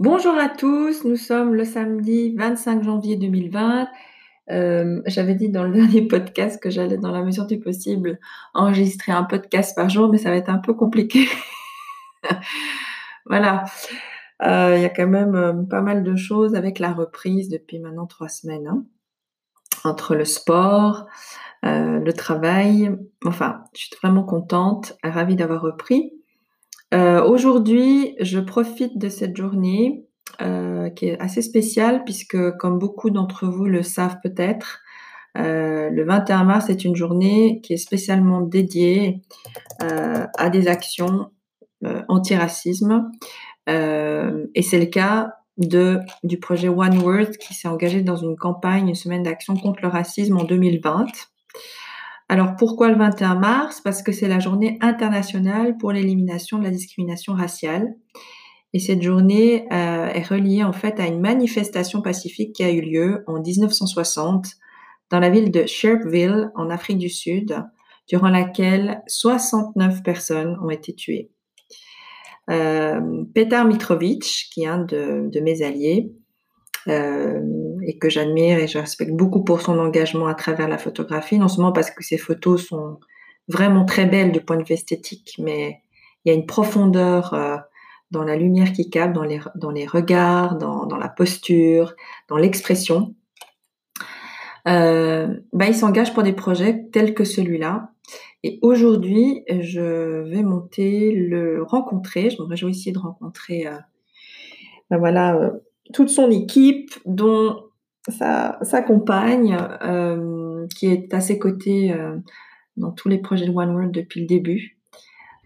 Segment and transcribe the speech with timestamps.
[0.00, 3.88] Bonjour à tous, nous sommes le samedi 25 janvier 2020.
[4.52, 8.20] Euh, J'avais dit dans le dernier podcast que j'allais, dans la mesure du possible,
[8.54, 11.26] enregistrer un podcast par jour, mais ça va être un peu compliqué.
[13.26, 13.64] voilà.
[14.44, 17.80] Euh, il y a quand même euh, pas mal de choses avec la reprise depuis
[17.80, 18.68] maintenant trois semaines.
[18.68, 18.84] Hein.
[19.82, 21.06] Entre le sport,
[21.64, 22.96] le travail.
[23.24, 26.17] Enfin, je suis vraiment contente, ravie d'avoir repris.
[26.94, 30.06] Euh, aujourd'hui, je profite de cette journée
[30.40, 34.80] euh, qui est assez spéciale puisque, comme beaucoup d'entre vous le savent peut-être,
[35.36, 39.22] euh, le 21 mars est une journée qui est spécialement dédiée
[39.80, 41.30] à des actions
[42.08, 43.10] anti-racisme.
[43.68, 48.88] et c'est le cas de, du projet One World qui s'est engagé dans une campagne,
[48.88, 51.06] une semaine d'action contre le racisme en 2020.
[52.28, 53.80] Alors pourquoi le 21 mars?
[53.80, 57.94] Parce que c'est la journée internationale pour l'élimination de la discrimination raciale.
[58.74, 62.82] Et cette journée euh, est reliée en fait à une manifestation pacifique qui a eu
[62.82, 64.46] lieu en 1960
[65.10, 67.64] dans la ville de Sharpeville en Afrique du Sud,
[68.08, 71.30] durant laquelle 69 personnes ont été tuées.
[72.50, 76.12] Euh, Petar Mitrovic, qui est un de, de mes alliés,
[76.88, 77.42] euh,
[77.82, 81.48] et que j'admire et je respecte beaucoup pour son engagement à travers la photographie, non
[81.48, 82.98] seulement parce que ses photos sont
[83.46, 85.82] vraiment très belles du point de vue esthétique, mais
[86.24, 87.56] il y a une profondeur euh,
[88.10, 89.22] dans la lumière qui capte, dans
[89.70, 91.94] les, regards, dans, la posture,
[92.28, 93.14] dans l'expression.
[94.66, 97.90] Euh, bah, il s'engage pour des projets tels que celui-là.
[98.44, 102.30] Et aujourd'hui, je vais monter le rencontrer.
[102.30, 103.66] Je me réjouis ici de rencontrer,
[104.90, 105.52] ben voilà,
[105.92, 107.68] toute son équipe, dont
[108.10, 112.16] sa, compagne, euh, qui est à ses côtés euh,
[112.76, 114.78] dans tous les projets de One World depuis le début,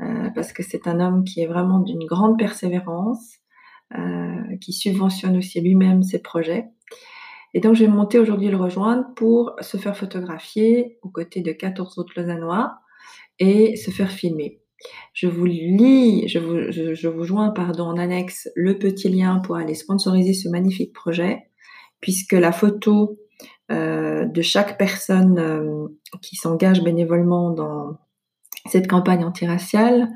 [0.00, 3.36] euh, parce que c'est un homme qui est vraiment d'une grande persévérance,
[4.60, 6.66] qui subventionne aussi lui-même ses projets.
[7.54, 11.52] Et donc, je vais monter aujourd'hui le rejoindre pour se faire photographier aux côtés de
[11.52, 12.80] 14 autres Lausannois
[13.38, 14.60] et se faire filmer.
[15.12, 19.56] Je vous lis, je vous, je, vous joins pardon, en annexe le petit lien pour
[19.56, 21.50] aller sponsoriser ce magnifique projet,
[22.00, 23.18] puisque la photo
[23.70, 25.88] euh, de chaque personne euh,
[26.22, 27.98] qui s'engage bénévolement dans
[28.66, 30.08] cette campagne antiraciale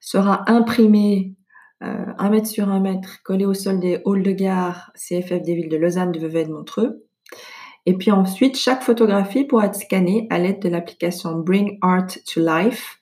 [0.00, 1.34] sera imprimée
[1.82, 5.54] euh, un mètre sur un mètre, collée au sol des halls de gare CFF des
[5.54, 7.04] villes de Lausanne, de Vevey et de Montreux.
[7.84, 12.40] Et puis ensuite, chaque photographie pourra être scannée à l'aide de l'application Bring Art to
[12.40, 12.95] Life,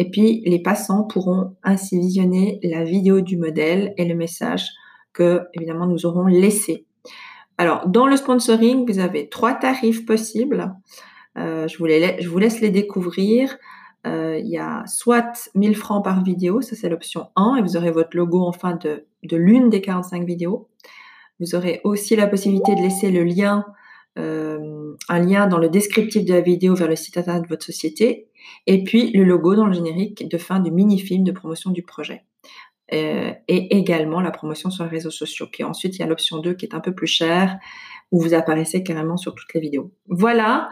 [0.00, 4.66] et puis, les passants pourront ainsi visionner la vidéo du modèle et le message
[5.12, 6.86] que, évidemment, nous aurons laissé.
[7.58, 10.74] Alors, dans le sponsoring, vous avez trois tarifs possibles.
[11.36, 13.58] Euh, je, vous laisse les découvrir.
[14.06, 17.76] Euh, il y a soit 1000 francs par vidéo, ça c'est l'option 1, et vous
[17.76, 20.70] aurez votre logo en fin de, de l'une des 45 vidéos.
[21.40, 23.66] Vous aurez aussi la possibilité de laisser le lien
[24.18, 27.64] euh, un lien dans le descriptif de la vidéo vers le site internet de votre
[27.64, 28.28] société,
[28.66, 32.24] et puis le logo dans le générique de fin du mini-film de promotion du projet.
[32.92, 35.46] Euh, et également la promotion sur les réseaux sociaux.
[35.50, 37.56] Puis ensuite, il y a l'option 2 qui est un peu plus chère,
[38.10, 39.92] où vous apparaissez carrément sur toutes les vidéos.
[40.08, 40.70] Voilà,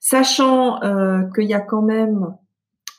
[0.00, 2.34] sachant euh, qu'il y a quand même,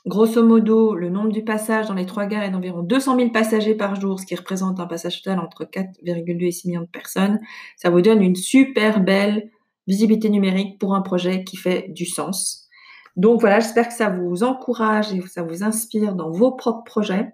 [0.05, 3.73] grosso modo, le nombre du passage dans les trois gares est d'environ 200 000 passagers
[3.73, 7.39] par jour, ce qui représente un passage total entre 4,2 et 6 millions de personnes,
[7.75, 9.49] ça vous donne une super belle
[9.87, 12.62] visibilité numérique pour un projet qui fait du sens.
[13.15, 16.83] Donc voilà, j'espère que ça vous encourage et que ça vous inspire dans vos propres
[16.83, 17.31] projets.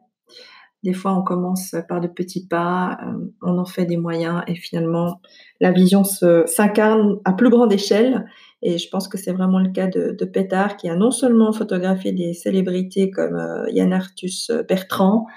[0.83, 4.55] Des fois, on commence par de petits pas, euh, on en fait des moyens et
[4.55, 5.21] finalement,
[5.59, 8.25] la vision s'incarne à plus grande échelle.
[8.61, 12.13] Et je pense que c'est vraiment le cas de, Pétard qui a non seulement photographié
[12.13, 15.27] des célébrités comme euh, Yann Arthus Bertrand,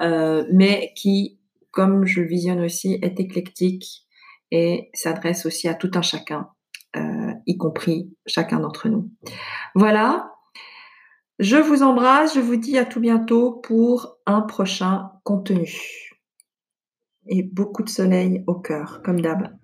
[0.00, 1.38] euh, mais qui,
[1.70, 4.06] comme je le visionne aussi, est éclectique
[4.50, 6.48] et s'adresse aussi à tout un chacun,
[6.96, 9.10] euh, y compris chacun d'entre nous.
[9.74, 10.32] Voilà.
[11.38, 16.10] Je vous embrasse, je vous dis à tout bientôt pour un prochain contenu.
[17.26, 19.56] Et beaucoup de soleil au cœur, comme d'hab.